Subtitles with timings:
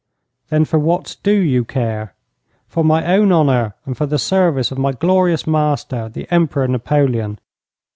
[0.49, 2.15] 'Then for what do you care?'
[2.67, 7.37] 'For my own honour and for the service of my glorious master, the Emperor Napoleon.'